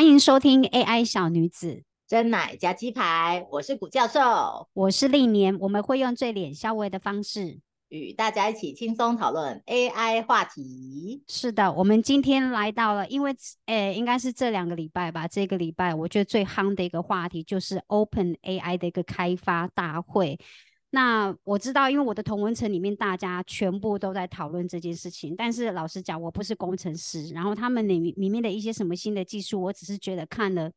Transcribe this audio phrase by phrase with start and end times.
[0.00, 7.60] 欢迎收听 AI 小女子真奶加鸡排，我是古教授，我是历年，我们会用最脸消微的方式
[7.90, 11.22] 与大家一起轻松讨论 AI 话题。
[11.28, 15.28] 是的，我们今天来到了，因为诶，应该是这两个礼拜吧。
[15.28, 20.38] 这个礼拜我觉得最夯的一个话题就是 Open AI 的一个开发大会。
[20.90, 30.68] 那我知道，因为我的同文层里面大家全部都在讨论这件事情，但是老实讲，我不是工程师，然后他们里里面的一些什么新的技术，我只是觉得看了，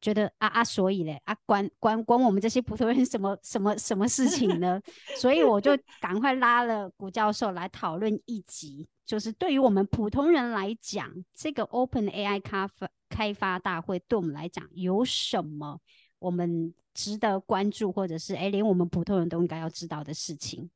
[0.00, 4.80] 觉得啊啊，所以嘞啊，关关关我们这些普通人什么什么什么事情呢？
[5.18, 15.80] 所以我就赶快拉了古教授来讨论一集，就是对于我们普通人来讲，这个 Open AI 开发开发大会对我们来讲有什么？
[16.18, 20.70] 我们值得关注，或者是哎，连我们普通人都应该要知道的事情。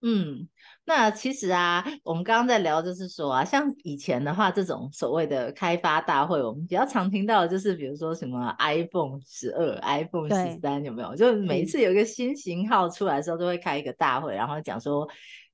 [0.00, 0.48] 嗯，
[0.84, 11.14] 那其实啊，我们刚刚在聊，就是说啊，像以前的话，这种所谓的开发大会，我们比较常听到的就是，比如说什么 iPhone 十二、iPhone 十三，有没有？
[11.14, 15.08] 就每一次有一个新型号出来的时候，都会开一个大会，然后讲说。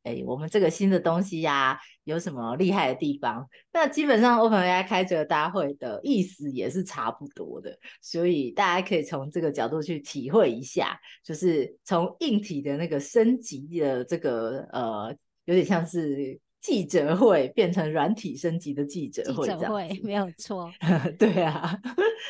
[0.04, 3.48] 哎，我们这个新的东西呀，有什么厉害的地方？
[3.72, 15.16] 那基本上 OpenAI 开这个大会的意思也是差不多的，所以大家可以从这个角度去体会一下，就是从硬体的那个升级的这个呃，
[15.46, 16.38] 有点像是。
[16.64, 20.72] 记者会变成软体升级的记者会，记者会没有错。
[21.18, 21.78] 对啊，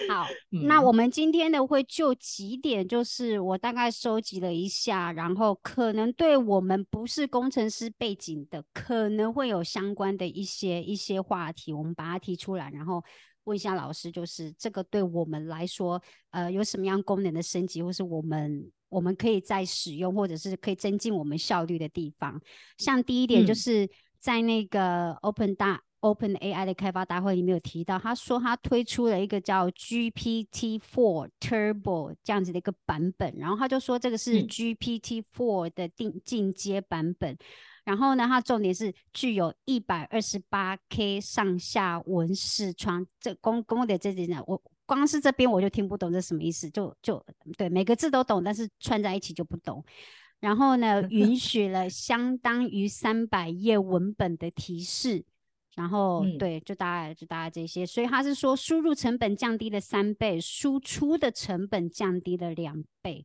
[0.09, 0.27] 好，
[0.67, 13.01] 那我们今天的会就几点，就是我大概收集了一下，然后可能对我们不是工程师背景的，可能会有相关的一些一些话题，我们把它提出来，然后
[13.45, 22.43] 问一下老师，就是这个对我们来说，呃，有什么样功能的升级，或是我们我们可以再使用，或者是可以增进我们效率的地方。
[22.79, 23.89] 像第一点就是。
[24.25, 37.37] 在那个 Open 大 Open AI 的开发大会里面有提到，他说他推出了一个叫 GPT Four Turbo 这样子的一个版本，然后他就说这个是 GPT Four 的定进阶版本，
[37.85, 47.23] 然后呢，它重点是具有一百二十八 K 上下文视窗，这公公的这点呢，我光是这边我就听不懂这什么意思，就就
[47.59, 49.85] 对每个字都懂，但是串在一起就不懂。
[50.45, 55.25] 然后呢，允许了相当于三百页文本的提示，
[55.75, 63.25] 然后对，就大概就大概这些，所以他是说输入成本降低了三倍，输出的成本降低了两倍，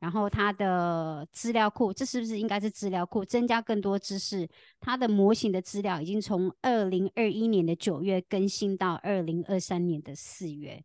[0.00, 4.48] 然后它的资料库，这是不是应该是资料库增加更多知识？
[4.80, 10.82] 它的模型的资料已经从二零二一年的九月更新到二零二三年的四月，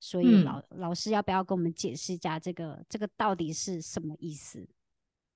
[0.00, 4.66] 所以老老师要不要跟我们解释一下这个这个到底是什么意思？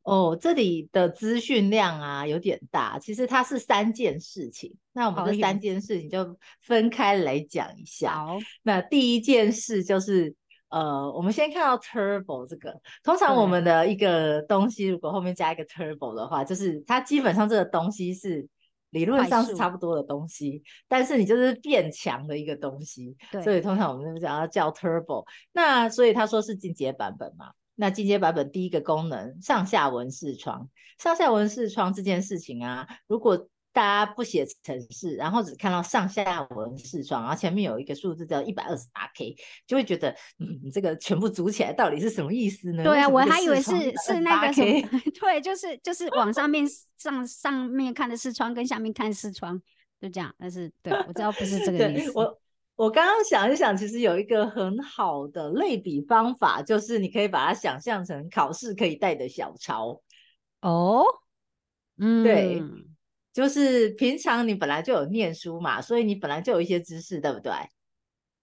[0.09, 4.75] 哦，这里的资讯量啊有点大，其实它是三件事情。
[4.95, 8.15] 那我们这三件事情就分开来讲一下。
[8.15, 10.35] 好，那第一件事就是，
[10.71, 12.81] 呃，我们先看到 turbo 这个。
[13.05, 18.49] 通常我们的一个东西如果后面加一个 turbo 的话，就是它基本上这个东西是
[18.91, 23.15] 理论上是差不多的东西，但是你就是变强的一个东西。
[23.31, 25.25] 对，所以通常我们就讲要叫 turbo。
[25.53, 27.51] 那所以他说是进阶版本嘛？
[27.81, 30.69] 那进阶版本第一个功能上下文视窗，
[30.99, 42.83] 上下文视窗这件事情啊，如果大家不写程式，然后只看到上下文视窗，然后前面有一个数字叫一百二十八 K，就会觉得，嗯，这个全部组起来到底是什么意思呢？
[42.83, 43.71] 对啊，我还以为是
[44.05, 46.67] 是那个什么， 对，就是就是往上面
[46.97, 49.63] 上上面看的视窗跟下面看视窗，
[50.01, 50.35] 就这样。
[50.37, 52.11] 但是对我知道不是这个意思。
[52.17, 52.37] 我
[52.91, 60.01] 刚刚想一想，其实有一个很好的类比方法，就是你可以把它想象成考试可以带的小抄。
[60.61, 61.03] 哦，
[61.97, 62.63] 嗯，对，
[63.33, 67.53] 就是平常你本来就有念书嘛，所以你本来就有一些知识，对不对？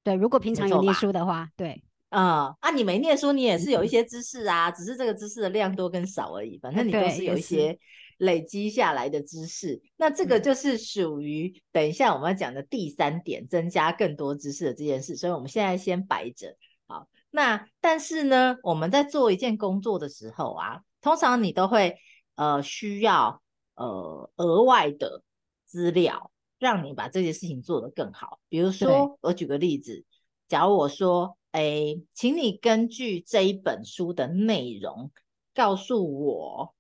[0.04, 7.80] 对，如果平常有念书的话，对，嗯，啊，你没念书，你也是有一些知识啊，只是这个知识的量多跟少而已，反正你都是有一些。
[8.18, 15.16] 累积下来的知识，那这个就是属于等一下我们要讲的第三点，增加更多知识的这件事。
[15.16, 16.56] 所以我们现在先摆着。
[16.88, 21.98] 好，那但是呢，我们在做一件工作的时候啊，通常你都会
[22.36, 23.42] 呃需要
[23.76, 25.24] 呃额外的
[25.66, 28.40] 资料，让你把这件事情做得更好。
[28.48, 30.06] 比如说，我举个例子，
[30.48, 35.12] 假如我说，哎，请你根据这一本书的内容
[35.54, 36.75] 告诉我。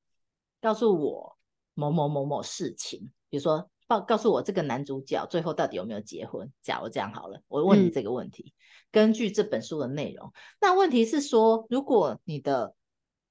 [0.61, 1.37] 告诉我
[1.73, 6.51] 某某某某事情，比如说报告诉我这个男主角最后到底有没有结婚？
[6.63, 8.53] 假如这样好了，我问你这个问题，
[8.91, 12.73] 根据这本书的内容，那问题是说，如果你的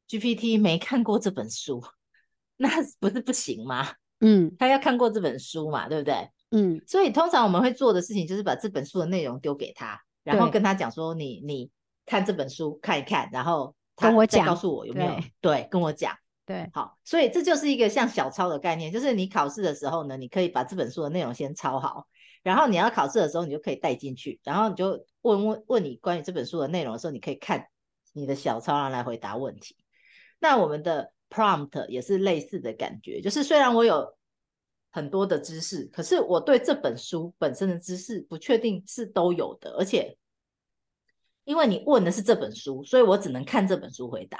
[0.09, 1.83] GPT 没看过这本书，
[2.57, 2.69] 那
[3.01, 3.95] 不是不行吗？
[4.21, 6.31] 嗯，他要看过这本书嘛，对不对？
[6.51, 11.69] 嗯，所以通常我们会做的事情就是把这本书的内容丢给他，然后跟他讲说你你
[12.07, 16.17] 看这本书看一看，然后他跟我讲再告诉我有没有对对跟我讲。
[16.47, 22.07] 对，好，所以这就是一个像小抄的概念，就是你考试的时候呢，你可以把这本书的内容先抄好，
[22.43, 27.67] 然后你要考试的时候，你就可以带进去，然后你就问问问你关于这本书的内容的时候，你可以看
[28.13, 29.75] 你的小抄，然后来回答问题。
[30.39, 34.15] 那我们的 prompt 也是类似的感觉，就是虽然我有
[34.91, 40.19] 很多的知识，可是我对这本书本身的知识不确定是都有的，而且
[41.45, 44.39] 因为你问的是这本书，所以我只能看这本书回答。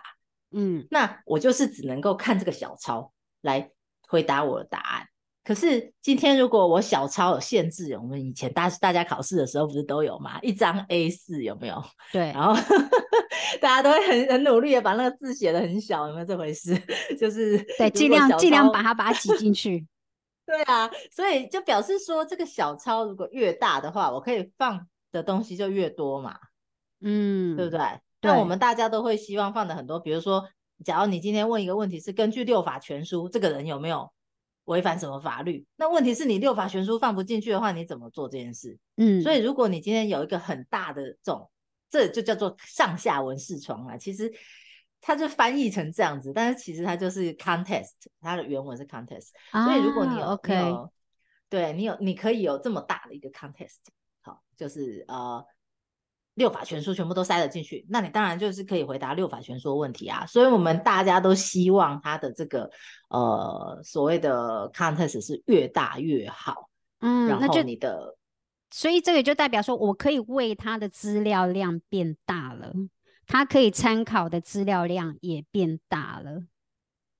[0.55, 3.13] 嗯，那我就是只能够看这个小抄
[3.43, 3.71] 来
[4.09, 5.07] 回答我的答案。
[5.43, 10.39] 可是今天如果我小抄有限制，我们以前大大家考试的时候不是都有吗？
[10.41, 11.85] 一张 A 四有没有？
[12.11, 12.55] 对，然后
[13.61, 16.75] 大家都会很很努力的把那个字写的很小，有没有这回事？
[17.21, 19.87] 就是对，尽量尽量把它把它挤进去。
[20.47, 26.39] 对啊，所以就表示说这个小抄如果越大的话，我可以放的东西就越多嘛。
[27.03, 27.81] 嗯，对不对？
[28.25, 30.45] 那我对们大家都会希望放的很多，比如说，
[30.85, 34.11] 假如你今天问一个问题是根据六法全书，这个人有没有
[34.65, 35.65] 违反什么法律？
[35.77, 38.79] 那问题是你六法全书放不进去的话，你怎么做这件事？
[38.97, 41.51] 嗯，所以如果你今天有一个很大的这种，
[41.91, 44.33] 这就叫做上下文视窗啊，其实
[45.01, 49.29] 它就翻译成这样子，但是其实它就是 contest，它的原文是 contest。
[49.53, 50.93] 所以如果你有、啊你 OK，有，
[51.49, 53.77] 对你有，你可以有这么大的一个 contest，
[54.23, 55.45] 好，就是呃
[56.35, 60.27] 六法全书全部都塞了进去，那你当然就是可以回答六法全书的问题啊。
[60.27, 62.71] 所以我们大家都希望它的这个
[63.09, 66.69] 呃所谓的 contest 是越大越好，
[67.01, 68.17] 嗯，然后你的
[68.71, 72.73] 所以这个就代表说我可以为他的资料量变大了，
[73.27, 76.43] 他可以参考的资料量也变大了。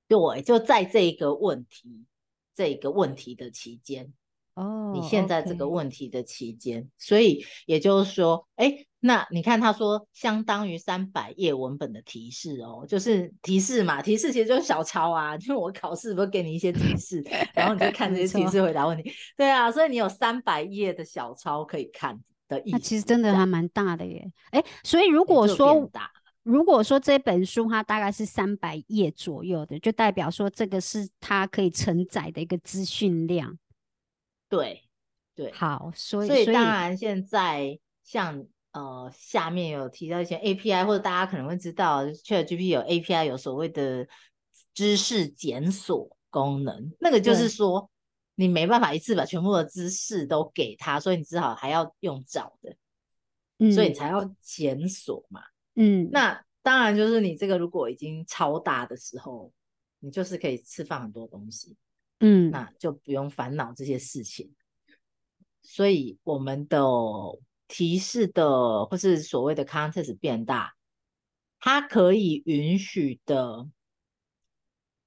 [0.09, 2.05] 对，就在这个问题
[2.53, 4.11] 这个问题的期间，
[4.55, 17.21] 哦，你现在这个问题的期间，所以也就是说，哎，那你看他说相当于三百页文本的提示哦，就是提示嘛，提示其实就是小抄啊， 就是我考试不是给你一些提示，
[17.53, 22.17] 然后你就看这些提示回答问题，对啊，所以你有三百页的小抄可以看
[22.47, 24.25] 的意思，那其实真的还蛮大的耶。
[24.51, 25.91] 哎，所以如果说
[26.43, 33.57] 如果说这本书它大概是三百页左右的，就代表说这个是它可以承载的一个资讯量。
[34.55, 34.83] 对
[35.35, 44.07] 对，好，所以所以当然现在像呃下面有提到一些 API，或者大家可能会知道，ChatGPT 有 API 有所谓的
[44.73, 47.89] 知识检索功能，那个就是说
[48.35, 52.75] 你没办法一次把全部的知识都给他，所以你只好还要用找的，
[53.73, 55.41] 所以你嗯才要检索嘛。
[55.75, 59.51] 嗯，那当然就是你这个如果已经超大的时候，
[59.99, 61.75] 你就是可以释放很多东西。
[62.19, 64.53] 嗯那就不用烦恼这些事情。
[65.61, 66.79] 所以我们的
[67.67, 70.75] 提示的或是所谓的 context 变大，
[71.59, 73.67] 它可以允许的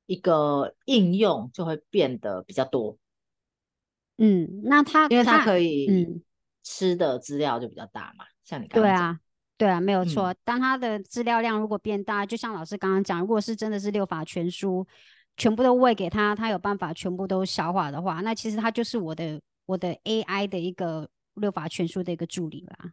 [0.07, 2.99] 一个应用就会变得比较多，
[4.17, 6.23] 嗯，那它因为它它可以嗯
[6.65, 8.25] 吃的资料就比较大嘛。
[8.43, 9.21] 像你刚对刚讲，啊，
[9.57, 10.35] 对啊，没有嗯错。
[10.43, 14.85] 当它的资料量如果变大，就像老师刚刚讲，如果是真的是六法全书
[15.39, 22.93] 全部都喂给他，他有办法全部都消化的话，那其实他就是我的我的 AI 的一个六法全书的一个助理啦。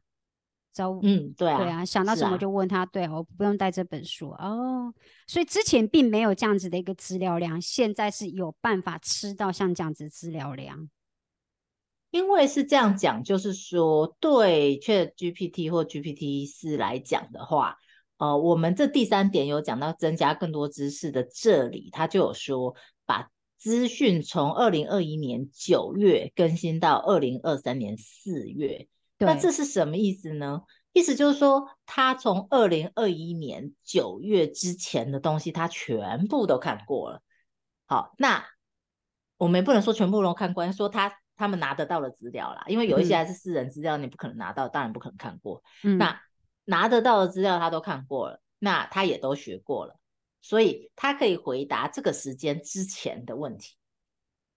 [0.71, 4.93] 只要嗯，对啊，对啊，想到什么就问他，对啊，我不用带这本书哦。
[5.25, 10.89] 所以之前并没有这样子的一个资料量，现在是有办法吃到像这样子资料量。
[12.11, 17.77] 因为是这样讲，就是说，对 Chat GPT 或 GPT 四来讲的话，
[18.17, 28.87] 呃，我们这第三点有讲到增加更多知识的这里，他就有说把资讯从二零二一年九月更新到二零二三年四月。
[29.17, 30.61] 那对这是什么意思呢？
[30.93, 37.21] 意思就是说，他从二零二一年九月之前的东西，他全部都看过了。
[37.85, 38.45] 好，那
[39.37, 45.61] 我们也不能说全部都看过，说他他们拿得到的资料啦，因为有一些嗯还是私人资料，你不可能拿到，当然不可能看过。
[45.83, 46.17] 嗯，那
[46.65, 49.95] 拿得到的资料他都看过了，那他也都学过了，
[50.41, 53.75] 所以他可以回答这个时间之前的问题。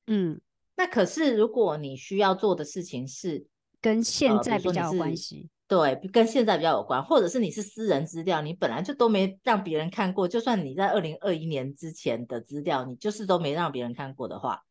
[0.07, 0.41] 嗯，
[0.77, 3.47] 那可是如果你需要做的事情是
[3.81, 5.49] 跟现在比较有关系。
[5.69, 14.65] 对，跟现在比较有关，或者是你是私人资料，你本来就都没让别人看过，就算你在二零二一年之前的资料，你就是都没让别人看过的话，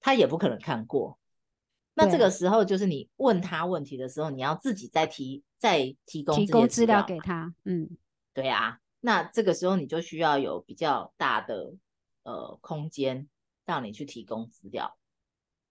[0.00, 1.18] 他也不可能看过。
[1.94, 7.90] 那这个时候就是你问他问题的时候，你要自己再提再提供提供资料给他，嗯。
[8.32, 11.74] 对啊，那这个时候你就需要有比较大的
[12.22, 13.28] 呃空间
[13.66, 14.96] 让你去提供资料，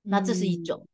[0.01, 0.85] 那这是一种。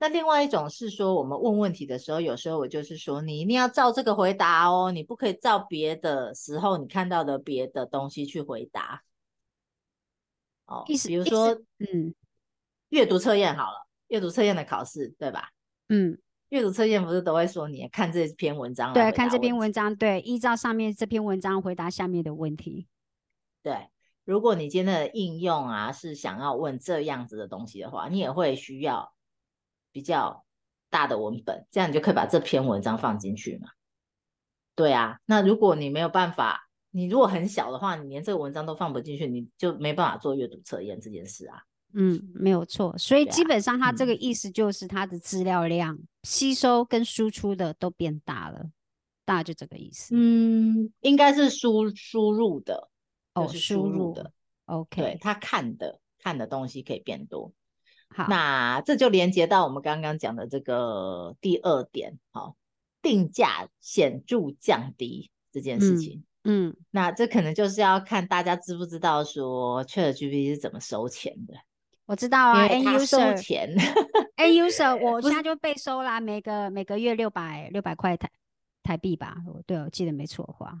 [0.00, 9.02] 那另外一种是说，我们问问题的时候，有时候我就是说，你一定要照这个回答哦，你不可以照别的时候你看到的别的东西去回答。
[10.66, 12.14] 哦，意思比如说，嗯。
[12.90, 15.50] 阅读测验好了，阅读测验的考试，对吧？
[15.88, 22.88] 嗯，阅读测验不是都会说你看这篇文章来对，看这篇文章，对，依照上面这篇文章回答下面的问题。
[23.62, 23.88] 对，
[24.24, 29.12] 如果你今天的应用啊是想要问这样子的东西的话，你也会需要
[29.92, 30.44] 比较
[30.90, 33.68] 大的文本，这样你就可以把这篇文章放进去嘛。
[34.74, 41.62] 对啊，那如果你没有办法，你如果很小的话，你连这个文章都放不进去，你就没办法做阅读测验这件事啊。
[42.00, 42.96] 嗯，没有错。
[42.96, 48.70] 所以基本上它这个嗯意思就是它的资料量吸收跟输出的都变大了，
[49.24, 50.14] 大概就这个意思。
[50.14, 52.88] 嗯，应该是输输入的，
[53.34, 54.32] 哦就是输入的
[54.66, 57.52] ，OK，对他看的看的东西可以变多。
[58.10, 62.56] 好，那这就连接到我们刚刚讲的这个第二点，好、
[63.02, 66.24] 定价显著降低这件事嗯情。
[66.44, 71.54] 嗯，那这可能就是要看大家知不知道说 ChatGPT 是怎么收钱的，
[72.08, 73.68] 我知道啊，N 因为它收 user 钱，
[74.36, 78.30] N user，我现在就被收啦，每个每个月六百六百块台
[78.82, 80.72] 台币吧，我对我记得没错的话，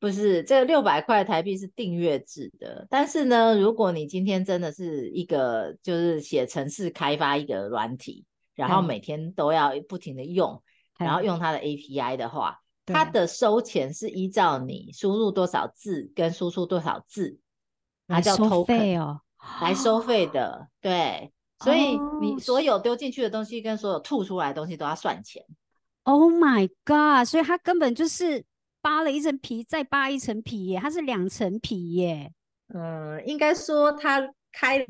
[0.00, 10.60] 不是这个六百块台币是订阅制的，但是呢，如果你今天真的是一个就是写程式开发一个软体，然后嗯每天都要不停的用，
[10.98, 17.38] 然后嗯用它的 API 的话，它的收钱是依照你输入多少字跟输出多少字，
[18.08, 19.20] 它叫来收 token 费哦，
[19.62, 20.68] 来收费的。
[20.80, 25.44] 对，所以哦你所有丢进去的东西跟所有吐出来的东西都要算钱。
[26.04, 27.26] Oh my god！
[27.26, 28.44] 所以它根本就是
[28.80, 32.32] 扒了一层皮，再扒一层皮耶，它是两层皮耶。
[32.72, 34.86] 嗯，应该说它开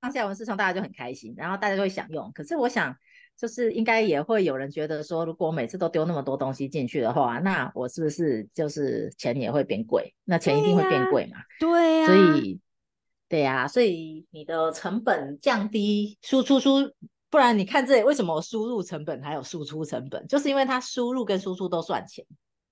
[0.00, 2.30] 上下文市场，大家就很开心，然后大家就会想用。
[2.34, 2.96] 可是我想，
[3.36, 10.14] 就是应该也会有人觉得说，如果我每次都丢那么多东西进去的话，那我是不是就是钱也会变贵？
[10.24, 11.38] 那钱一定会变贵嘛。
[11.60, 12.58] 对呀、所以，
[13.32, 16.70] 对呀、所以你的成本降低，输出出，
[17.30, 22.22] 不然你看这里为什么我输入成本还有输出成本，就是因为它输入跟输出都算钱。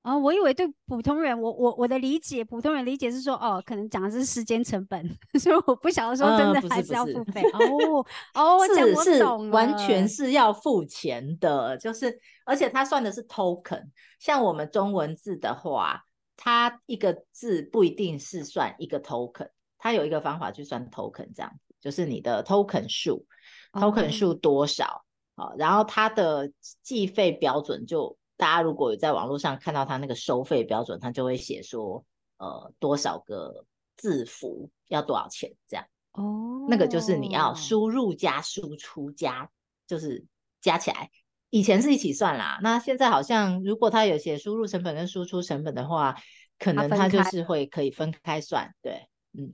[0.02, 5.02] 哦，我以为对普通人，我我我的理解，普通人理解是说，哦，可能讲的是时间成本，
[5.40, 7.40] 所以我不晓得说真呃的还是要付费。
[7.52, 13.84] 哦哦，是是完全是要付钱的，就是而且它算的是 token，
[14.18, 16.04] 像我们中文字的话，
[16.36, 19.48] 它一个字不一定是算一个 token，
[19.80, 23.26] 它有一个方法去算 token，这样子就是你的 token 数
[23.72, 32.04] ，token 哦数多少，好，然后它的计费标准就大家如果有在网络上看到它那个收费标准，它就会写说
[32.36, 33.64] 呃多少个
[33.96, 35.84] 字符要多少钱这样。
[36.12, 39.50] 哦，那个就是你要输入加输出加，
[39.86, 40.24] 就是
[40.60, 41.10] 加起来。
[41.50, 46.16] 以前是一起算啦，那现在好像如果它有写输入成本跟输出成本的话，
[46.58, 48.72] 可能它就是会可以分开算。
[48.80, 49.52] 对，嗯，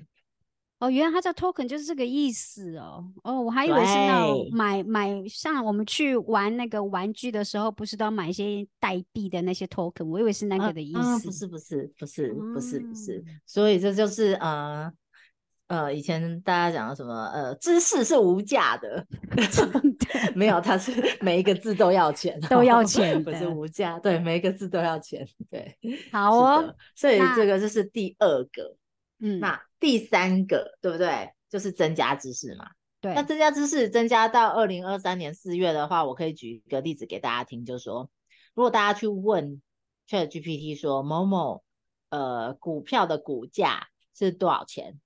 [0.78, 3.02] 哦，原来它叫 token 就是这个意思哦。
[3.24, 10.04] 哦，我还以为是那种对买买，像我们去玩那个玩具的时候，不是都要买一些代币的那些 token？
[10.04, 11.26] 我以为是那个的意嗯，思。
[11.26, 14.92] 不是不是不是不是不是，嗯所以这就是呃
[15.68, 19.06] 呃，以前大家讲的什么呃，知识是无价的，
[20.36, 20.92] 没有，它是
[21.22, 25.74] 每一个字都要钱，都要钱不是的无价，对，每一个字都要钱，对，
[26.12, 28.76] 好哦，所以那这个就是第二个。
[29.18, 31.32] 嗯，那第三个对不对？
[31.48, 32.70] 就是增加知识嘛。
[33.00, 38.10] 对，那增加知识增加到二零二三年四月的话，我可以举一个例子给大家听，就是说，
[38.54, 39.60] 如果大家去问
[40.08, 41.62] Chat GPT 说某某
[42.08, 44.98] 呃股票的股价是多少钱，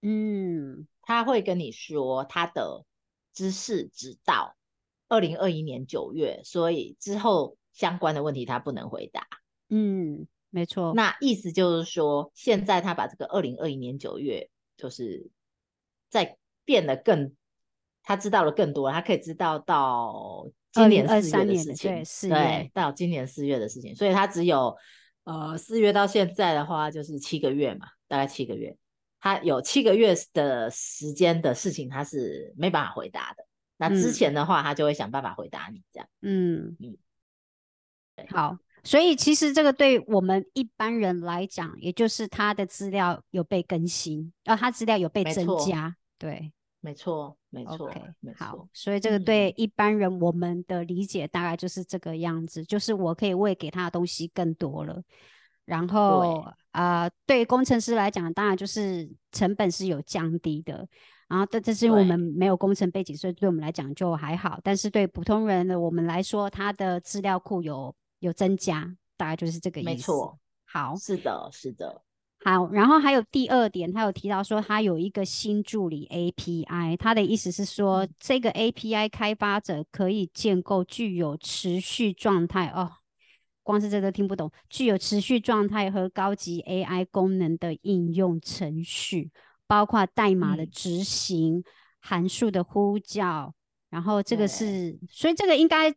[0.00, 2.84] 嗯，他会跟你说他的
[3.32, 4.56] 知识直到
[5.08, 9.26] 二零二一年九月，所以之后相关的问题他不能回答。
[9.70, 10.94] 嗯，没错。
[10.94, 15.28] 那意思就是说，现在他把这个二零二一年九月，就是
[16.08, 17.34] 在变得更，
[18.04, 24.76] 他知道了更多，他可以知道到今年四月的的事情，对对，到今年四月的事情，所以他只有
[25.24, 28.76] 呃四月到现在的话，就是七个月嘛，大概七个月，
[29.18, 33.44] 他有七个月的时间的事情，他是没办法回答的。
[33.76, 34.12] 那之嗯。
[34.12, 36.08] 前的话，他就会想办法回答你这样。
[36.22, 36.76] 嗯。
[36.78, 36.96] 嗯。
[38.28, 55.02] 好，所以其实这个对我们一般人来讲，也就是他的资料有被更新，然后他资料有被增加，对没错，没错，OK，没好，，所以这个嗯对一般人我们的理解大概就是这个样子，就是我可以喂给他的东西更多了。
[55.64, 60.86] 然后啊，对工程师来讲，当然就是成本是有降低的。
[61.26, 64.60] 然后，这这是因为我们没有工程背景，所以对我们来讲就还好。
[64.62, 69.90] 但是对普通人的我们来说，他的资料库有有增加，大概就是这个意思。
[69.90, 72.02] 没错，好，是的，是的。
[72.44, 82.92] 好，然后还有第二点，他有提到说，他有一个新助理 API，他的意思是说，这个 API 开发者可以建构具有持续状态哦，
[83.62, 89.30] 光是这都听不懂，具有持续状态和高级 AI 功能的应用程序，
[89.66, 91.64] 包括代码的执行、
[92.00, 93.54] 函数的呼叫，
[93.88, 95.90] 然后这个是，所以这个应该，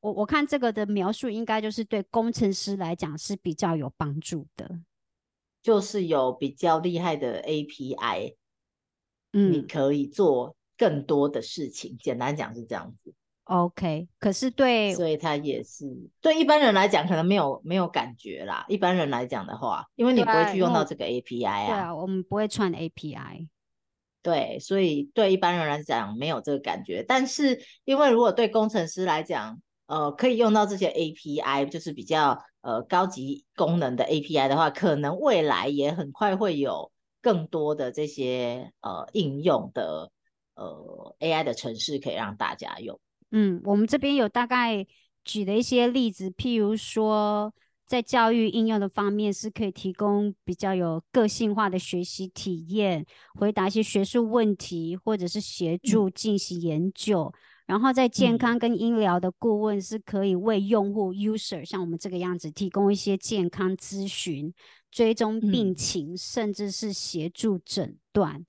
[0.00, 4.80] 我我看这个的描述，应该就是对工程师来讲是比较有帮助的。
[5.62, 8.34] 就是有比较厉害的 API，
[9.32, 11.98] 嗯，你可以做更多的事情。
[12.00, 13.12] 简单讲是这样子。
[13.44, 15.84] OK，可是对，所以它也是
[16.20, 18.64] 对一般人来讲可能没有没有感觉啦。
[18.68, 21.66] 一般人来讲的话，因为你不会去用到这个 API 啊。
[21.66, 23.48] 对啊，我们不会串 API。
[24.22, 27.04] 对，所以对一般人来讲没有这个感觉。
[27.06, 29.60] 但是因为如果对工程师来讲，
[29.90, 32.38] 呃，可以用到这些 API，就是比较。
[32.62, 36.92] 呃，高级功能的 API 的话，可能未来也很快会有
[37.22, 40.12] 更多的这些呃应用的
[40.56, 43.00] 呃 AI 的城市可以让大家用。
[43.30, 44.86] 嗯，我们这边有大概
[45.24, 47.50] 举了一些例子，譬如说
[47.86, 53.06] 在教育应用的方面，是可以提供比较有个性化的学习体验，
[53.36, 57.32] 回答一些学术问题，或者是协助进行研究。
[57.70, 64.52] 然后在健康跟医疗的顾问是可以为用户 user 像我们这个样子提供一些健康咨询、
[64.90, 68.44] 追踪病情，甚至是协助诊断。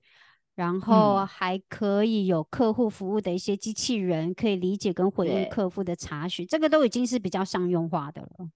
[0.56, 8.50] 然后还可以有客户服务的一些机器人，可以理解跟回应客户的查询，这个都已经是比较商用化的了。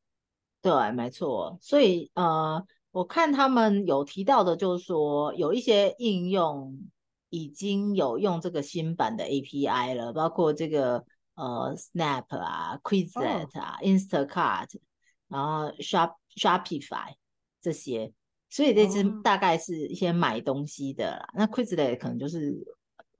[0.61, 1.57] 对，没错。
[1.61, 6.77] 所以呃，我看他们有提到的，就是说有一些应用。
[7.37, 14.69] 已经有用这个新版的 API 了，包括这个呃 Snap 啊、Quizlet 啊、Instacart，
[15.29, 17.13] 然后 Shop Shopify
[17.61, 18.11] 这些，
[18.49, 21.29] 所以这支大概是一些买东西的啦。
[21.35, 22.57] 那 Quizlet 可能就是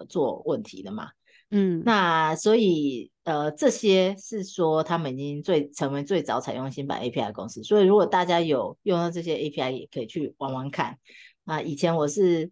[0.09, 1.11] 做问题的嘛。
[1.51, 7.63] 嗯，那所以呃这些是说他们已经最成为最早采用新版 API 的公司。
[7.63, 10.99] 所以如果大家有用到这些 API，也可以去玩玩看。
[11.45, 12.51] 啊，以前我是。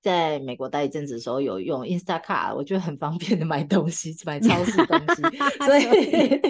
[0.00, 5.22] 在美国待一阵子的时候，有用 Instacart，我觉得很方便的买东西，买超市东西。
[5.64, 6.40] 所以，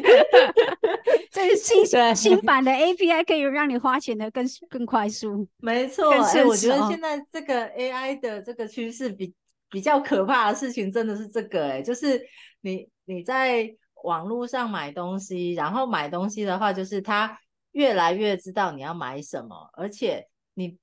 [1.33, 1.85] 这新
[2.15, 5.49] 新版的 API 可以让你花钱的更更快速。
[5.59, 9.35] 没错，哎，我觉得现在这个 AI 的这个趋势比
[9.69, 12.25] 比较可怕的事情，真的是这个，哎，就是
[12.61, 13.69] 你你在
[14.05, 17.37] 网络上买东西，然后买东西的话，就是它
[17.73, 20.79] 越来越知道你要买什么，而且你。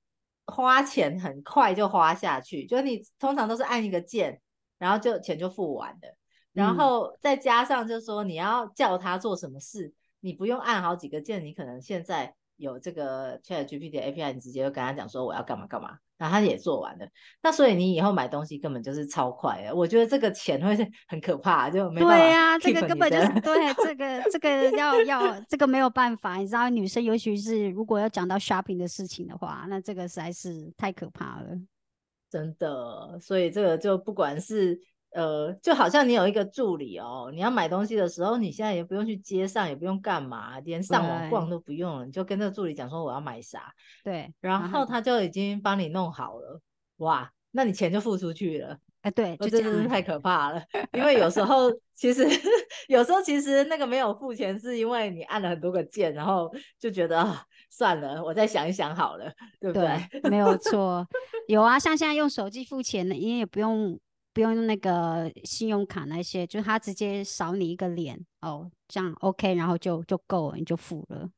[0.48, 4.40] 花钱很快就花下去，就是你通常都是按一个键，
[4.78, 6.16] 然后就钱就付完了。
[6.52, 15.98] 然后再加上就是说你要叫他做什么事，你不用按好几个键，你可能现在有这个 Chat GPT API，你直接就跟他讲说我要干嘛干嘛。
[16.18, 17.08] 然后他也做完了，
[17.42, 19.74] 那所以你以后买东西根本就是超快的。
[19.74, 22.16] 我觉得这个钱会是很可怕，就没办法。
[22.16, 26.36] 对呀，这个根本就是对这个这个要要这个没有办法。
[26.36, 31.56] 你知道，女生尤其是如果要讲到 shopping 的事情的话，那这个实在是太可怕了。
[32.28, 34.78] 真的，所以这个就不管是。
[35.12, 43.72] 呃，就好像你有一个助理哦，你要买东西的时候，你现在也不用去街上，也不用干嘛，连上网逛都不用了，你就跟这个助理讲说我要买啥，
[44.04, 46.60] 对，然后他就已经帮你弄好了，
[46.98, 52.28] 哇，那你钱就付出去了，哎，对，这真是太可怕了，因为有时候 其实
[52.88, 60.30] 有时候其实那个没有付钱，是因为你按了很多个键，然后就觉得啊，算了，我再想一想好了，对不对？
[60.30, 61.06] 没有错，
[61.48, 63.98] 有啊，像现在用手机付钱的，你也不用。
[64.38, 71.28] 不用用那个信用卡那些，就他直接扫你一个脸哦，这样 OK，然后就就够了，你就付了。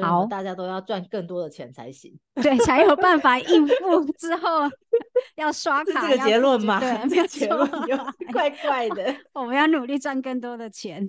[0.00, 4.70] 好，大家都要赚更多的钱才行，对，才有办法应付 之后
[5.34, 6.08] 要刷卡。
[6.08, 6.78] 这个结论吗？
[6.78, 7.68] 对，没有结论，
[8.32, 9.12] 怪怪的。
[9.34, 11.04] 我们要努力赚更多的钱。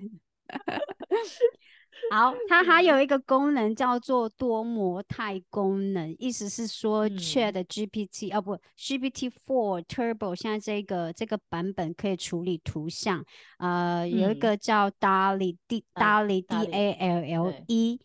[2.11, 13.25] 好，它还有一个功能叫做多模态功能，意思是说，Chat GPT 哦不，GPT Four Turbo 现在这个这个版本可以处理图像，
[13.57, 17.99] 呃，有一个叫 DALL-E D DALL-E D A L L E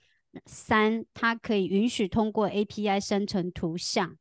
[0.46, 4.16] 三，它可以允许通过 API 生成图像，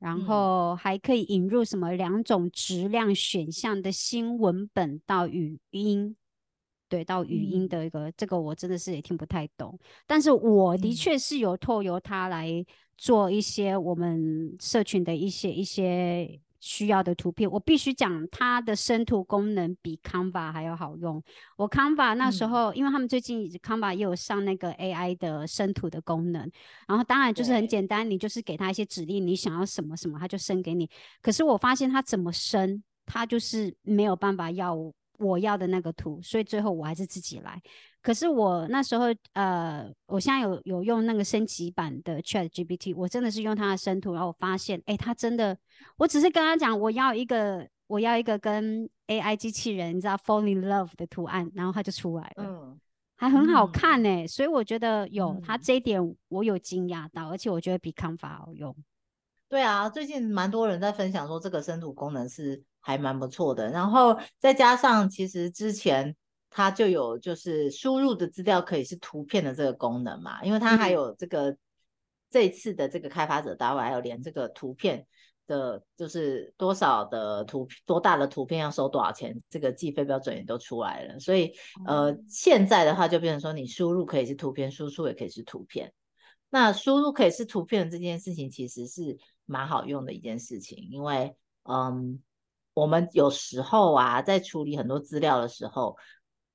[0.00, 6.16] 然后还可以引入什么两种质量选项的新文本到语音。
[6.94, 9.76] 对，到语音的一个这个我真的是也听不太懂，
[10.06, 12.64] 但是我的确是有透由他来
[12.96, 16.40] 做一些我们社群的一些一些。
[16.66, 21.22] 需要的图片，我必须讲它的生图功能比 Canva 还要好用。
[21.58, 26.50] 我 Canva 那时候，因为他们最近 Canva 也有上那个 AI 的生图的功能，
[26.88, 30.88] 然后当然就是很简单，你就是给他一些指令，你想要什么什么，他就生给你。
[31.20, 34.74] 可是我发现他怎么生，他就是没有办法要
[35.18, 37.60] 我要的那个图，所以最后我还是自己来。
[38.02, 45.56] 可是我那时候，呃，我现在有有用那个升级版的 Chat GPT，我真的是用它的生图，然后我发现，哎，它真的，
[45.96, 52.78] 我只是跟他讲，我要一个，我要一个跟 AI 机器人，你知道 fall in love 的图案，然后它就出来了，嗯，
[53.16, 58.76] 还很好看呢，所以我觉得有它这一点，我有惊讶到，而且我觉得比 Canva 好用。
[59.48, 66.14] 对啊，最近蛮多人在分享说这个生图功能是还蛮不错的，然后再加上其实之前。
[66.56, 71.56] 它就有就是输入的资料可以是图片的这个功能嘛，因为它还有这个
[72.30, 75.04] 这次的这个开发者大会还有连这个图片
[75.48, 81.18] 的，就是多少的图多大的图片要收多少钱，这个计费标准也都出来了。
[81.18, 81.52] 所以
[81.86, 85.92] 呃，现在的话就变成说，你输入可以是图片，输出也可以是图片。
[86.50, 92.22] 那输入可以是图片的这件事情其实是蛮好用的一件事情，因为嗯，
[92.74, 95.96] 我们有时候啊在处理很多资料的时候。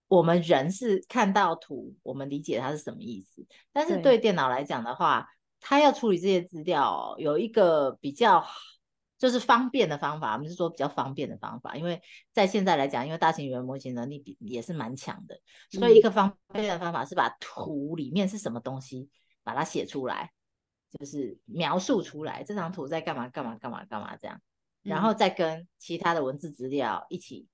[0.09, 3.45] 我们人是看到图，我们理解它是什么意思。
[3.71, 5.27] 但是对电脑来讲的话，
[5.59, 8.43] 它要处理这些资料，有一个比较
[9.19, 10.33] 就是方便的方法。
[10.33, 12.01] 我们是说比较方便的方法，因为
[12.31, 19.07] 在现在来讲，因为大型语言模型能力比也是蛮强的，所以一个方便的方法是把图里面是什么东西，
[19.43, 20.31] 把它写出来，
[20.97, 24.41] 就是描述出来这张图在干嘛干嘛干嘛干嘛这样，
[24.81, 27.47] 然后再跟其他的文字资料一起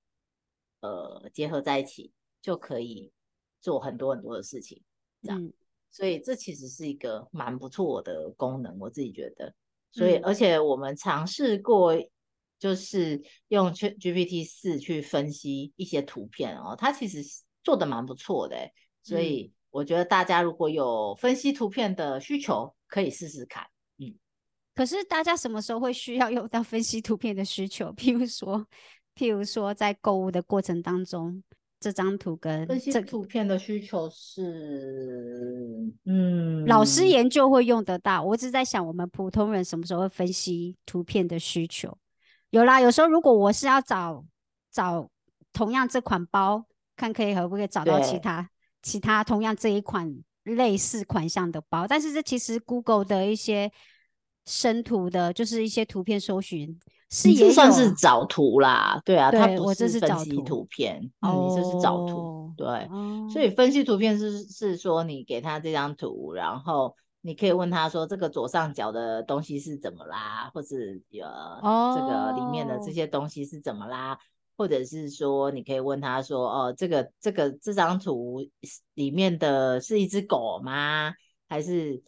[0.80, 2.12] 呃结合在一起。
[2.42, 3.10] 就可以
[3.60, 4.80] 做很多很多的事情，
[5.20, 5.52] 这样，
[5.90, 9.52] 所以这其实是一个蛮不错的功能，我自己觉得。
[9.90, 11.92] 所以，而且我们尝试过，
[12.56, 17.20] 就是用 GPT 四去分析一些图片哦，它其实
[17.64, 18.56] 做的蛮不错的。
[19.02, 23.66] 所以，我觉得大家如果有分析图片的需求，可以试试看。
[24.76, 27.92] 嗯，可是大家什么时候会需要 用到分析图片的需求？
[27.94, 28.64] 譬如说，
[29.16, 31.42] 譬如说在购物的过程当中。
[31.78, 34.42] 这张图跟这图片的需求是，
[36.06, 38.22] 嗯，老师研究会用得到。
[38.22, 41.96] 我只是在想，我们普通人什么时候会分析图片的需求？
[42.48, 44.24] 有啦，有时候如果我是要找
[44.72, 45.08] 找
[45.52, 46.64] 同样这款包，
[46.96, 48.48] 看可以可不可以找到其他
[48.82, 50.10] 其他同样这一款
[50.44, 53.70] 类似款项的包，但是这其实 Google 的一些
[54.46, 56.78] 生图的，就是一些图片搜寻。
[57.08, 62.66] 是也算是找图啦，对啊，它不是分析图片，你这是找图，对，
[63.32, 70.74] 所以分析图片是是说你给他这张图，然后你可以问他说这个左上角的东西是怎么啦，或者
[71.22, 74.18] 呃这个里面的这些东西是怎么啦，
[74.56, 78.44] 或者是说你可以问他说哦这个这个这张图
[78.94, 81.14] 里面的是一只狗吗？
[81.48, 82.02] 还是？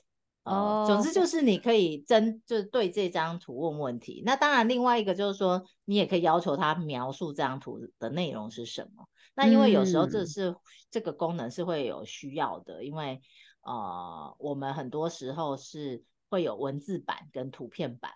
[0.44, 4.22] 哦，总之就是你可以针就是对这张图问问题。
[4.24, 9.06] 那当然，另外一个就是说，你也可以要求他描述这张图的内容是什么。
[9.34, 10.54] 那因为有时候这是
[10.90, 13.20] 这个功能是会有需要的，因为
[13.60, 18.10] 呃，我们很多时候是会有文字版跟图片版。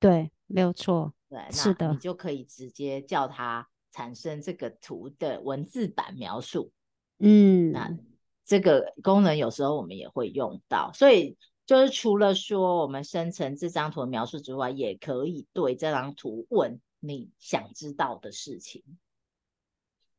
[0.00, 1.14] 对，没有错。
[1.28, 6.72] 对，是的，你就可以直接叫它产生这个图的文字版描述。
[7.20, 7.96] 嗯，那。
[8.46, 18.82] 这个功能有时候我们也会用到，所以就是除了说我们生成这张图的描述之外，也可以对这张图问你想知道的事情。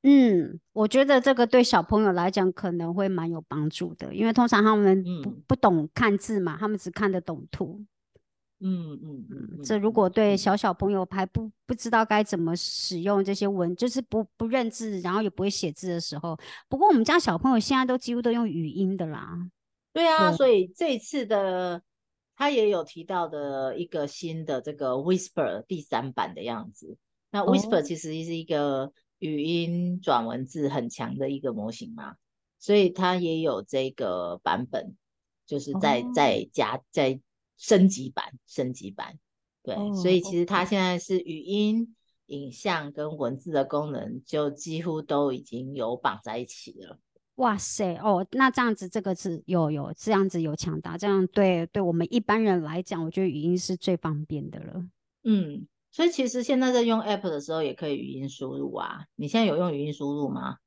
[0.03, 7.83] 嗯，我觉得这个对小朋友来讲可能会蛮有帮助的，因为通常他们不不懂看字嘛，他们只看得懂图。
[8.59, 16.35] 嗯嗯嗯，这如果对小小朋友还不不知道该怎么使用这些文，就是不不认字，然后也不会写字的时候，
[16.67, 19.37] 不过我们家小朋友现在都几乎都用语音的啦。
[19.93, 21.83] 对啊，所以这次的
[22.35, 26.97] 他也有提到的一个新的这个 Whisper 第三版的样子。
[27.29, 32.15] 那 Whisper 其实是一个语音转文字很强的一个模型嘛，
[32.57, 34.95] 所以它也有这个版本，
[35.45, 37.19] 就是在在加在。
[37.57, 39.17] 升级版，升级版，
[39.63, 41.95] 对，所以其实它现在是语音、
[42.27, 46.99] 影像跟文字的功能，就几乎都已经有绑在一起了。
[47.35, 54.83] 哇塞，哦，那这样子，这个是有有这样子有强大，这样对对我们一般人来讲，我觉得语音是最方便的了。
[55.23, 59.05] 嗯，所以其实现在在用 App 的时候，也可以语音输入啊。
[59.15, 60.57] 你现在有用语音输入吗？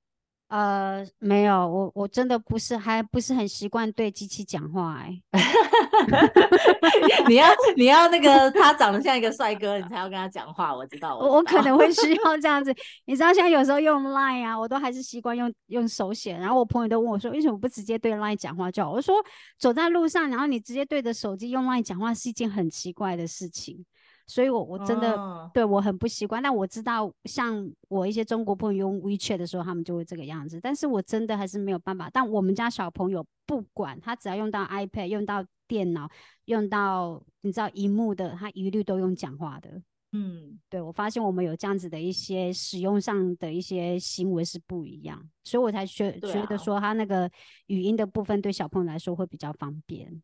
[0.50, 5.22] 呃，没有，我我真的不是，还不是很习惯对机器讲话哎。
[7.28, 10.74] 你要你要那个他长得像一个帅哥，你才要跟他讲话。
[10.74, 12.74] 我知道，我我可能会需要这样子。
[13.06, 16.36] 你知道，像有时候用 Line 啊，我都还是习惯用用手写。
[16.36, 18.90] 然后我朋友都问我说，为什么不直接对 Line 讲话就好？
[18.90, 19.14] 我说，
[19.56, 23.84] 走在路上，然后你直接对着手机用 Line 讲话是一件很奇怪的事情。
[24.30, 26.40] 所以，我我真的对我很不习惯。
[26.40, 30.60] 但我知道，像我一些中国朋友用 WeChat 的时候，他们就会这个样子。
[30.62, 32.08] 但是我真的还是没有办法。
[32.12, 36.08] 但我们家小朋友不管他，只要用到 iPad、用到电脑、
[36.44, 39.82] 用到你知道荧幕的，他一律都用讲话的。
[40.12, 47.30] 嗯，对，我发现我们有这样子的一些使用上的一些行为是不一样，所以我才觉觉得说他那个
[47.66, 50.20] 语音的部分对小朋友来说会比较方便。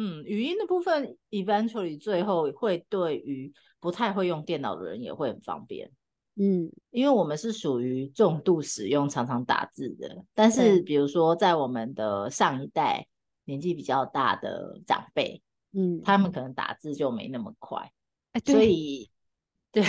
[0.00, 5.90] 嗯，语音的部分，eventually 最后会对于不太会用电脑的人也会很方便。
[6.36, 10.24] 嗯，因为我们是属于重度使用、常常打字的。
[10.34, 13.08] 但是，比如说在我们的上一代
[13.44, 17.90] 年纪比较大的长辈，嗯，他们可能打字就没那么快。
[18.44, 19.10] 所以，
[19.72, 19.82] 对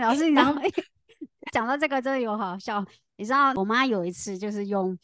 [0.00, 0.58] 老师，你刚
[1.52, 2.82] 讲到这个真的有好笑。
[3.18, 4.98] 你知道，我妈有一次就是用。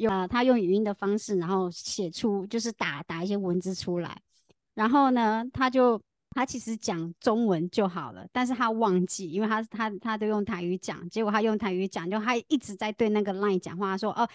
[0.00, 4.18] 用他用语音的方式，然后写出就是打打一些文字出来，
[4.74, 14.26] 然后呢，他就他其实讲中文就好了，但是他忘记，因为他他他都用台语讲，结果他用台语讲，就他一直在对那个 line 讲话，说哦，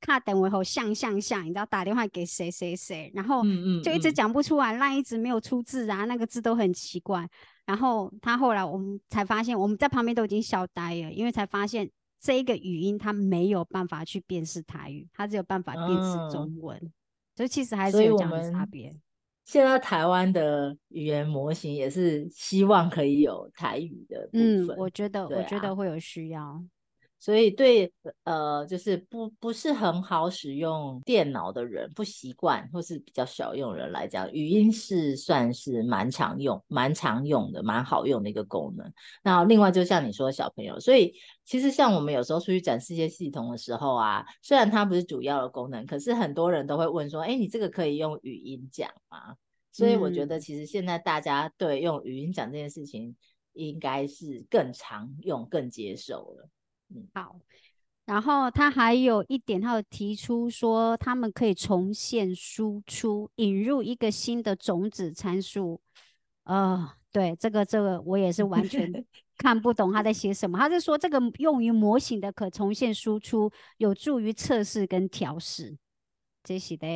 [0.00, 3.44] 卡等我后像像像，你知道打电话给谁谁谁，然后
[3.84, 7.28] 就一直讲不出来，line 一直没有出字啊，那个字都很奇怪，
[7.64, 11.88] 然后他后来我们才发现，我们在旁边都已经笑呆了，因为才发现。
[12.22, 16.80] 这一个语音它没有办法去辨识台语，它只有办法辨识中文，
[17.34, 18.94] 所以其实还是有这样的差别。
[19.44, 26.64] 现在台湾的语言模型也是希望可以有台语的部分，我觉得我觉得会有需要。
[27.22, 27.92] 所以对
[28.24, 38.92] 呃，就是不不是很好使用电脑的人，不习惯或是比较少用人来讲，语音是算是蛮常用、蛮常用的、蛮好用的一个功能。
[39.22, 49.36] 那另外就像你说小朋友，所以其实像我们有时候出去展示一些系统的时候啊，虽然它不是主要的功能，可是很多人都会问说，哎，你这个可以用语音讲吗？
[49.70, 53.14] 所以我觉得其实现在大家对用语音讲这件事情，
[53.52, 56.48] 应该是更常用、更接受了。
[57.14, 57.38] 好，
[58.04, 65.80] 然后他还有一点，他有提出说，他们可以重现输出，引入一个新的种子参数。
[66.44, 68.90] 呃，对，这个这个我也是完全
[69.38, 70.58] 看不懂他在写什么。
[70.58, 75.76] 他是说这个用于模型的可重现输出，有助于测试跟调试。
[76.42, 76.86] 这是的，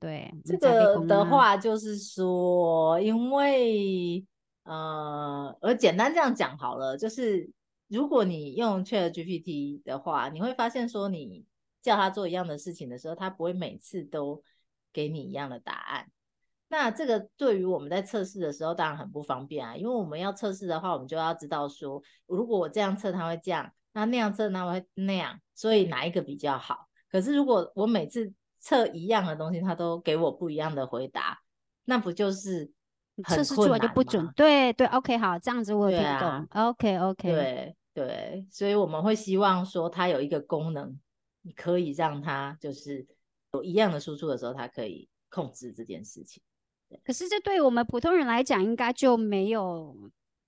[0.00, 4.24] 对，这个的话就是说，因为
[4.62, 7.50] 呃，我简单这样讲好了，就是。
[7.88, 11.44] 如果你用 Chat GPT 的话，你会发现说，你
[11.82, 14.42] 叫他做一样的事情的时候，他不会每次都
[14.92, 16.10] 给你一样的答案。
[16.68, 19.76] 那这个对于我们在测试的时候，当然很不方便啊。
[19.76, 25.40] 因为我们要测试的话，我们就要知道说，如果我这样测，它会这样；那那样测，它会那样。
[25.54, 26.88] 所以哪一个比较好？
[27.10, 31.42] 可是如果我每次测一样的东西，它都给我不一样的回答，
[31.84, 32.72] 那不就是
[33.28, 34.26] 测试出来就不准？
[34.36, 36.48] 对对，OK，好，这样子我有听懂。
[36.50, 37.76] OK OK，对。
[37.94, 40.98] 对，所以我们会希望说，它有一个功能，
[41.42, 43.06] 你可以让它就是
[43.52, 46.42] 有一样的输出的时候，它可以控制这件事情。
[47.04, 49.96] 可是这对我们普通人来讲，应该就没有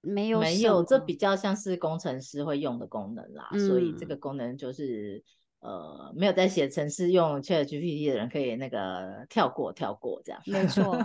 [0.00, 3.48] 没有没有，这比较像是工程师会用的功能啦。
[3.68, 5.22] 所以这个功能就是
[5.61, 10.42] 呃，没有在写程式用 Chat GPT 的人可以那个跳过跳过这样。
[10.46, 10.98] 没错。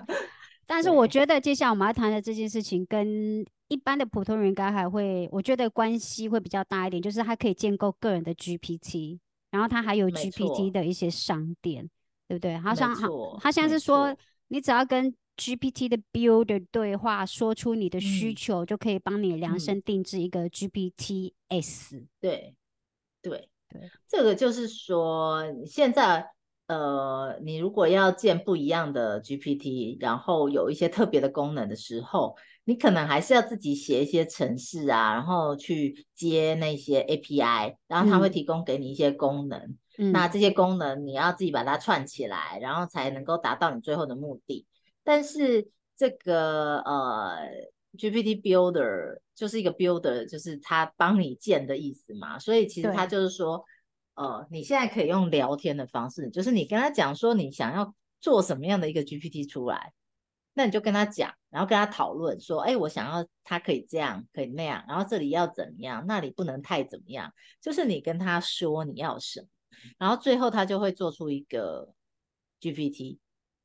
[0.66, 9.20] 但是我觉得接下来我们要谈的这件事情，跟一般的普通人应该还会，我觉得关系会比较大一点，就是它可以建构个人的 GPT，
[9.50, 11.90] 然后它还有 GPT 的一些商店，
[12.28, 12.58] 对不对？
[12.58, 14.16] 好像好他现在是说，
[14.48, 22.06] 你只要跟 GPT 的 Builder 对话，说出你的需求，就可以帮你量身定制一个 GPTs。
[22.20, 22.56] 对，
[23.22, 26.32] 对，对，这个就是说现在。
[26.72, 39.76] 呃，你如果要建不一样的 GPT，然后有一些特别的功能的时候，你可能还是要自己写一些程式啊，然后去接那些 API，然后它会提供给你一些功能。
[40.14, 44.66] 那这些功能你要自己把它串起来，然后才能够达到你最后的目的。
[45.04, 47.36] 但是这个呃
[47.98, 53.66] GPT Builder 就是一个 Builder，就是它帮你建的意思嘛，所以其实它就是说。
[54.22, 59.94] 呃，你现在可以用聊天的方式，就是你跟他讲说你想要做什么样的一个 GPT 出来，
[60.54, 69.48] 那你就跟他讲，然后跟他讨论说，哎，我想要他可以这样，可以那样，然后这里要怎么样，那里不能太怎么样，就是你跟他说你要什么，
[69.98, 71.92] 然后最后他就会做出一个
[72.60, 73.18] GPT，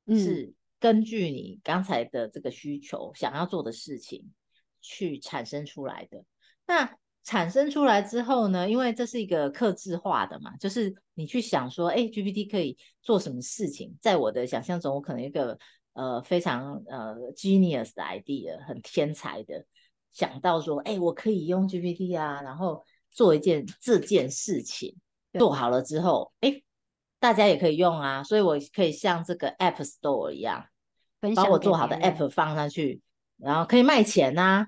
[0.09, 4.33] 是根据你刚才的这个需求想要做的事情
[4.81, 6.25] 去产生出来的。
[6.66, 15.59] 那产生出来之后呢，因为这是一个克制化的嘛，就是你去想说，哎，GPT 可以做什么事情，在我的想象中，我可能一个。
[15.99, 19.65] 呃，非常呃 genius 的 idea，很天才的
[20.12, 24.95] 想到说，哎，我可以用 GPT 啊，然后做一件这件事情，
[25.39, 26.62] 做好了之后，哎，
[27.19, 30.67] 大家也可以用啊，所以我可以像这个 App Store 一样，
[31.35, 33.01] 把我做好的 App 放上去，
[33.39, 34.67] 然后可以卖钱呐。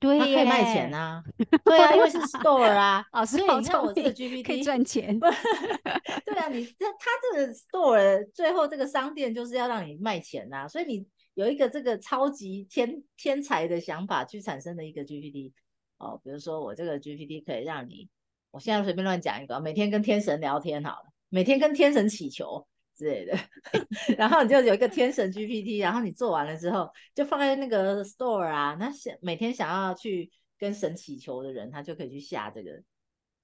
[0.00, 1.22] 对，它可以卖钱啊，
[1.64, 5.18] 对啊，因为是 store 啊，所以你看我这个 GPT 可以赚钱。
[5.20, 15.52] 对啊，你这它这个 store 最后这个商店就是要让你卖钱呐，所以你有一个这个超级天天才的想法去产生的一个 GPT
[15.98, 18.08] 哦，比如说我这个 GPT 可以让你，
[18.50, 22.66] 我现在随便乱讲一个，每天跟天神聊天好了，每天跟天神祈求。
[22.96, 23.38] 之类的，
[24.16, 32.70] 然后你就有一个天神 GPT，然后你做完了之后，就放在那个 store 啊，那想每天想要去跟神祈求的人，他就可以去下这个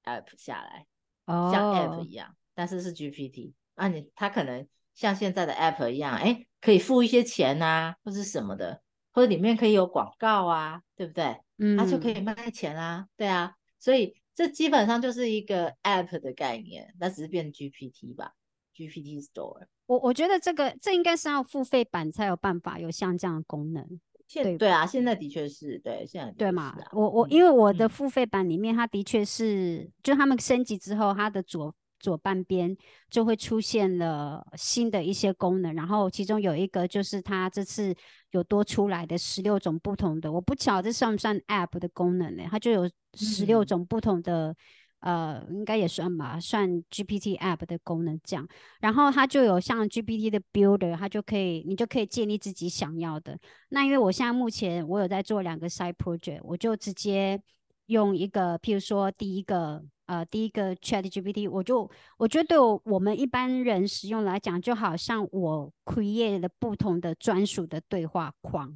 [0.05, 0.87] app 下来，
[1.27, 8.81] 像 app 一样，但是是 GPT 啊，你他可能像现在的 app 一样，哎，可以付一些钱啊，或者什么的，
[9.13, 11.37] 或者里面可以有广告啊，对不对？
[11.59, 18.33] 嗯，他就可以卖钱啊，对啊，所以这基本上就是一个 app 的概念，那只是变 GPT 吧。
[18.75, 23.87] GPT Store，我我觉得这个这应该是要付费版才有办法有像这样的功能。
[24.33, 26.75] 对对啊，现在的确是对，现在对嘛？
[26.93, 32.75] 我我因为我的付费版里面，它的确是就他们升级之后，它的左左半边
[33.11, 37.95] 就会出现了新的一些功能，然后其中有一个就是它这次
[38.31, 42.45] 有多出来的十六种不同的，我不晓得这算不算 App 的功能呢？
[42.51, 44.57] 它就有十六种不同的。
[45.03, 48.47] 呃，应该也算吧，算 GPT App 的功能这样，
[48.81, 53.39] 然后它就有像 GPT 的 Builder，它就可以，你就可以建立自己想要的。
[53.71, 57.41] 那因为我现在目前我有在做两个 side project，我就直接
[57.87, 68.73] 用一个，譬如说第一个，呃，第一个 Chat GPT，我就我觉得对我们一般人使用来讲，就好像我 create 了不同的专属的对话框。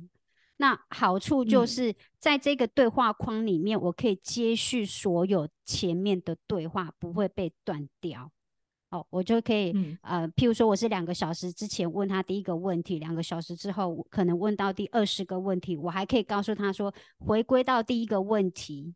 [0.59, 8.31] 那好处就是在这个对话框里面，我可以接续所有前面的对话，不会被断掉。
[8.90, 18.95] 哦，我就可以呃，譬如说我是两个小时之前问他第一个问题，两个小时之后可能问到第二十个问题，我还可以告诉他说回归到第一个问题，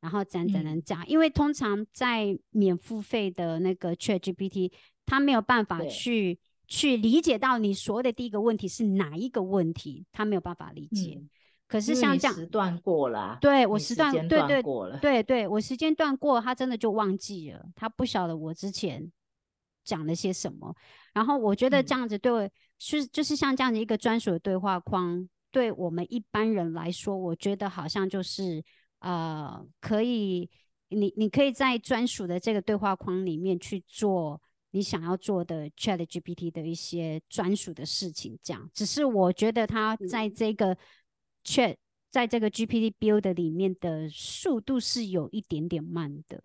[0.00, 1.06] 然后怎怎能讲？
[1.08, 4.72] 因为通常在免付费的那个 ChatGPT，
[5.06, 6.38] 它没有办法去。
[6.68, 11.18] 去理解到你所谓的第一个问题是哪一个问题，他没有办法理解。
[11.66, 19.10] 可是像这样时段过了，对我时段对对过了，对对，我时间段过，他真的就忘记了，他不晓得我之前
[19.82, 20.74] 讲了些什么。
[21.14, 28.62] 然后我觉得这样子对，是就是像这样的一个专属的对话框，对我们一般人来说，我觉得好像就是
[29.00, 30.48] 呃，可以
[30.88, 34.40] 你你可以在专属的这个对话框里面去做。
[34.70, 38.70] 你想要做的 Chat GPT 的一些专属的事情，这样。
[38.74, 40.76] 只是我觉得它在这个
[41.44, 41.76] Chat
[42.10, 46.42] 在这个 GPT Build 里面的速度是有一点点慢的，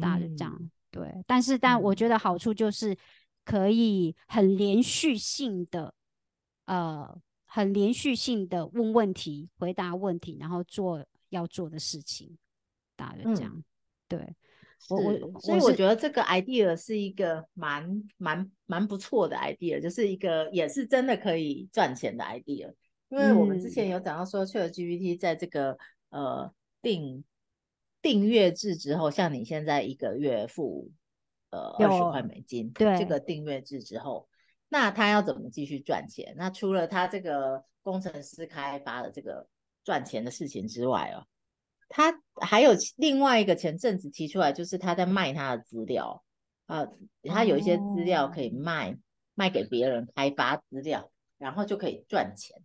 [0.00, 0.70] 大的这样。
[0.90, 2.96] 对，但是但我觉得好处就是
[3.44, 5.94] 可以很连续性的，
[6.66, 12.36] 呃，很连续性的问问题、回答问题，然后做要做的事情，
[12.96, 13.64] 大的这样。
[14.08, 14.36] 对。
[14.88, 22.72] 我我所以我觉得这个 idea 是一个蛮蛮蛮不错的 idea，就是一个也是真的可以赚钱的 idea。
[23.10, 25.76] 因为我们之前有讲到说，ChatGPT 在这个
[26.08, 27.22] 呃订
[28.00, 30.90] 订阅制之后，像你现在一个月付
[31.50, 34.28] 呃二十块美金，对这个订阅制之后，
[34.68, 36.34] 那他要怎么继续赚钱？
[36.36, 39.46] 那除了他这个工程师开发的这个
[39.84, 41.26] 赚钱的事情之外哦。
[41.92, 46.22] 他还有另外一个前阵子提出来，就是他在卖他的资料
[46.66, 46.86] 啊，
[47.24, 48.96] 他有一些资料可以卖，
[49.34, 52.56] 卖给别人开发资料，然后就可以赚钱。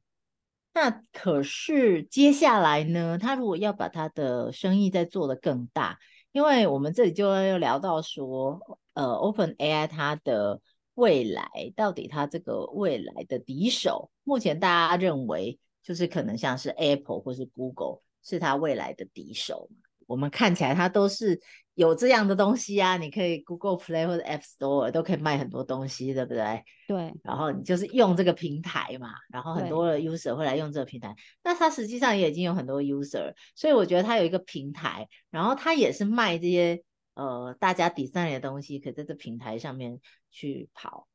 [0.75, 5.97] 那可是接下来呢，他如果要把他的生意再做得更大，
[6.31, 10.61] 因为我们这里就要聊到说，呃，Open AI 它的
[10.93, 18.04] 未来到底它这个未来的敌手，目前大家认为就是可能像是 Apple 或是 Google。
[18.25, 19.69] 是他未来的敌手
[20.07, 21.39] 我们看起来它都是
[21.73, 26.63] 有这样的东西啊，你可以 Google Play 或者 App Store 都可以卖很多东西，对不对？
[26.87, 27.11] 对。
[27.23, 36.83] 然后你就是用这个平台嘛，然后很多的 user 会来用这个平台，那它实际上也已经有很多 user，所以我觉得它有一个平台，然后它也是卖这些
[37.15, 39.99] 呃大家 design 的东西，可以在这平台上面
[40.29, 41.07] 去跑，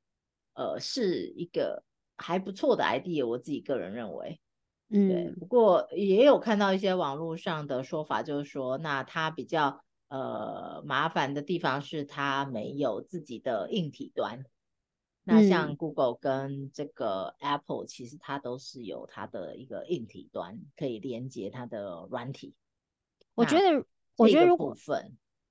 [0.54, 1.84] 呃，是一个
[2.16, 4.40] 还不错的 idea，我自己个人认为。
[4.92, 14.44] 对，不过也有看到一些网络上的说法，就是说，那它比较呃麻烦的地方是它没有自己的硬体端。
[15.22, 22.52] 那像 Google 跟这个 Apple，其实它都是有它的一个硬体端可以连接它的软体。
[23.36, 23.84] 我觉得，
[24.16, 24.76] 我觉得如果，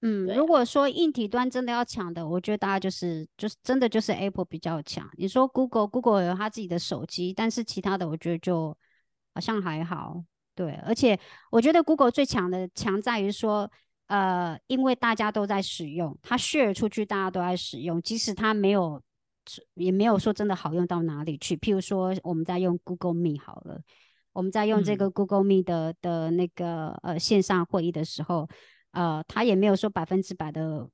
[0.01, 5.09] 嗯，如果说硬体端真的要抢的，我觉得大家就是就是真的就是 Apple 比较强。
[5.13, 8.77] 你说 Google，Google 有它自己的手机，但是其他的我觉得就。
[9.39, 10.21] 好像还好，
[10.53, 11.17] 对，而且
[11.49, 13.71] 我觉得 Google 最强的强在于说，
[14.07, 19.01] 呃，因为大家都在使用，它 share 出去，大家都在使用，即使它没有，
[19.75, 21.55] 也没有说真的好用到哪里去。
[21.55, 23.79] 譬如说，我们在用 Google Meet 好了，
[24.33, 28.45] 我们在用这个 Google Meet 的的那个呃线上会议的时候，
[28.91, 30.85] 呃，它也没有说百分之百的，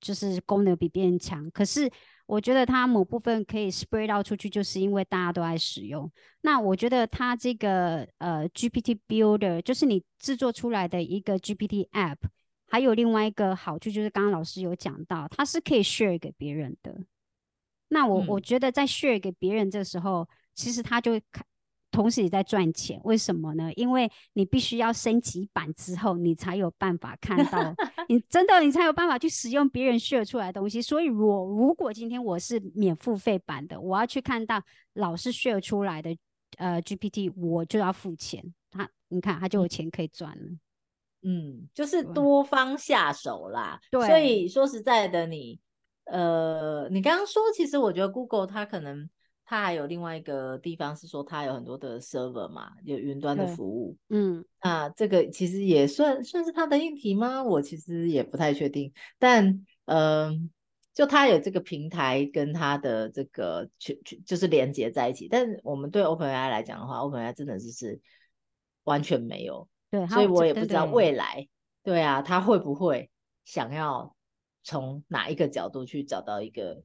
[0.00, 1.90] 就是功能比别人强，可是。
[2.28, 6.10] 我觉得它某部分可以 spread out 出去，就是因为大家都爱使用。
[6.42, 12.18] 那我觉得它这个呃 GPT Builder 就是你制作出来的一个 GPT App，
[12.68, 16.94] 还有另外一个好处就是刚刚老师有讲到，它是可以 share 给别人的。
[17.88, 21.42] 那我我觉得在 share 给别人这时候，其实它就会看。
[21.90, 23.72] 同时也在赚钱，为什么呢？
[23.74, 27.74] 因为你必须要升级版之后，你才有办法看到，
[28.08, 30.82] 你真的你才有办法去使用别人 share 出来的东西。
[30.82, 34.62] 所以，我如果今天我是免付费版的，我要去看到
[34.94, 36.14] 老师 share 出来的
[36.58, 38.44] 呃 GPT，我就要付钱。
[38.70, 40.44] 他你看，他就有钱可以赚了。
[41.22, 43.80] 嗯，就是多方下手啦。
[43.90, 45.58] 对，所以说实在的，你
[46.04, 49.08] 呃，你刚刚说，其实我觉得 Google 它可能。
[49.50, 53.96] 它还有另外一个地方是说，它有很多的 server 嘛，有云端的服务。
[54.10, 57.42] 嗯，那这个其实也算算是它的硬体吗？
[57.42, 58.92] 我其实也不太确定。
[59.18, 60.50] 但嗯，
[60.92, 65.26] 就它有这个平台跟它的这个全全就是连接在一起。
[65.26, 67.98] 但我们对 OpenAI 来讲的话，OpenAI 真的就是
[68.84, 69.66] 完全没有。
[69.90, 71.48] 对，所以我也不知道未来，
[71.82, 73.08] 对啊，他会不会
[73.46, 74.14] 想要
[74.62, 76.82] 从哪一个角度去找到一个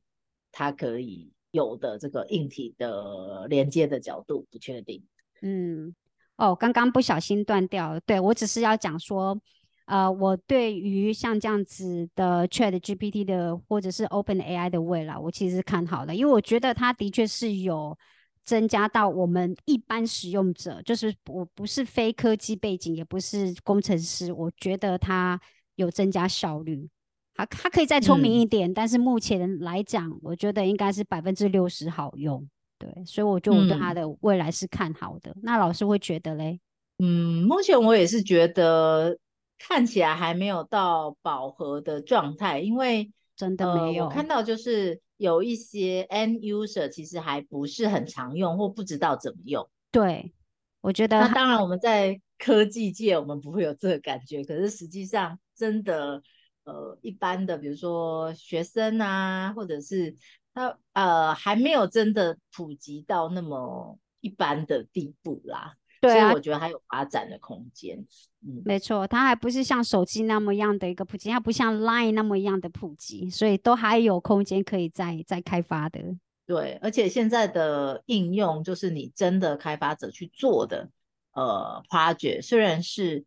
[0.49, 1.33] 他可以。
[1.53, 5.01] 有的这个硬体的连接的角度不确定。
[5.41, 5.95] 嗯，
[6.35, 7.99] 哦，刚刚不小心断掉了。
[8.01, 9.39] 对我只是要讲说，
[9.85, 17.95] 呃，我对于像这样子的 Chat GPT 的或者是 Open AI 的未来，我其实看好了，因为我觉得它的确是有
[18.43, 25.39] 增加到我们一般使用者，就是我不是非科技背景，也不是工程师，我觉得它
[25.75, 26.89] 有增加效率。
[27.35, 32.47] 它它可以再聪明一点，但是目前来讲，我觉得应该是百分之六十好用。
[32.77, 35.35] 对，所以我就我对它的未来是看好的。
[35.41, 36.59] 那老师会觉得嘞？
[36.99, 39.17] 嗯，目前我也是觉得
[39.57, 49.67] 看起来还没有到饱和的状态，因为真的没有看到就是有一些 end user 其实还不是很常用或不知道怎么用。
[49.91, 50.31] 对，
[50.81, 56.21] 我觉得那当然我们在科技界我们不会有这个感觉，可是实际上真的。
[56.65, 60.15] 呃，一般的，比如说学生啊，或者是
[60.53, 65.73] 他呃，还没有真的普及到那么一般的地步啦。
[65.99, 67.97] 对啊，我觉得还有发展的空间。
[68.45, 75.99] 嗯，没错，它还不是像手机那么样的一个普及，它不像 Line 那么样的普及，所以都还有空间可以再再开发的。
[76.45, 80.89] 对，而且现在的应用就是你真的开发者去做的
[81.33, 83.25] 呃 project，虽然是。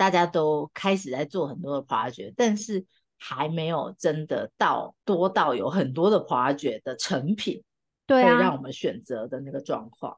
[0.00, 2.82] 大家都开始在做很多的 project，但是
[3.18, 7.62] 还没有真的到多到有很多的 project 的成品，
[8.06, 10.16] 对啊，让我们选择的那个状况。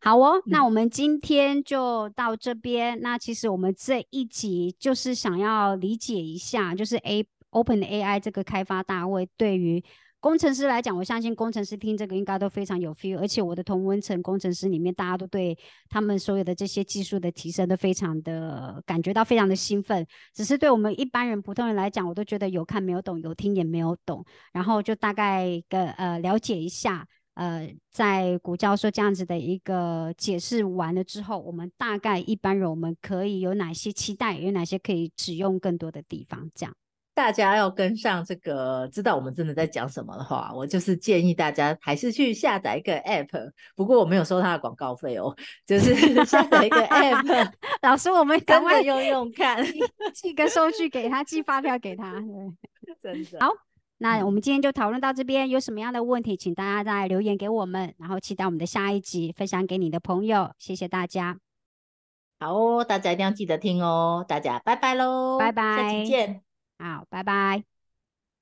[0.00, 2.98] 好哦，那我们今天就到这边。
[3.02, 9.84] 那其实我们这一集就是想要理解一下，就是 A Open AI 这个开发大会对于。
[10.22, 15.58] 工程师来讲，我相信工程师听这个应该都非常有 feel，而且我的同温层工程师里面，大家都对
[15.88, 20.06] 他们所有的这些技术的提升都非常的感觉到非常的兴奋。
[20.32, 24.24] 只是对我们一般人普通人来讲，我都觉得有看没有懂，有听也没有懂。
[24.52, 27.04] 然后就大概个呃了解一下，
[27.34, 36.72] 呃，在古教授这样子的一个解释完了之后，我们大概一般人我们可以有哪些期待，有哪些可以使用更多的地方，这样。
[37.22, 43.52] 大家要跟上这个，知道我们真的在讲什么的话，我就是建议大家还是去下载一个 App。
[43.76, 45.32] 不过我没有收他的广告费哦，
[45.64, 45.94] 就是
[46.26, 47.52] 下载一个 App。
[47.82, 49.64] 老师，我们赶快用用看，
[50.12, 52.12] 寄个收据给他，寄发票给他。
[53.00, 53.52] 对，真的好。
[53.98, 60.50] 那我们今天就讨论到这边，有什么样的问题，请大家再留言给我们，然后期待我们的下一集分享给你的朋友。
[60.58, 61.38] 谢谢大家。
[62.40, 64.24] 好哦，大家一定要记得听哦。
[64.26, 66.51] 大家拜拜喽，拜拜，下期见。
[66.82, 67.64] 好，拜拜。